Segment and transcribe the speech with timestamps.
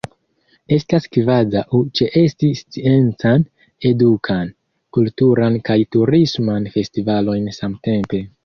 [0.77, 3.45] Estas kvazaŭ ĉeesti sciencan,
[3.91, 4.51] edukan,
[4.99, 8.29] kulturan kaj turisman festivalojn samtempe.